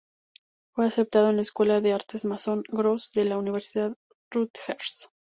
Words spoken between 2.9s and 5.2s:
de la Universidad Rutgers.